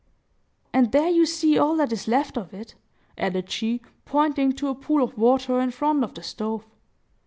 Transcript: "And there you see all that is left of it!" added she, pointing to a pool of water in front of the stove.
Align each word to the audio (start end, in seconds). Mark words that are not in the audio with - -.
"And 0.73 0.91
there 0.91 1.09
you 1.11 1.27
see 1.27 1.59
all 1.59 1.75
that 1.75 1.93
is 1.93 2.07
left 2.07 2.35
of 2.35 2.55
it!" 2.55 2.73
added 3.19 3.51
she, 3.51 3.81
pointing 4.03 4.51
to 4.53 4.69
a 4.69 4.73
pool 4.73 5.03
of 5.03 5.15
water 5.15 5.59
in 5.59 5.69
front 5.69 6.03
of 6.03 6.15
the 6.15 6.23
stove. 6.23 6.65